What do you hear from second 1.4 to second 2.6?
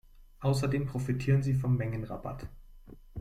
sie vom Mengenrabatt.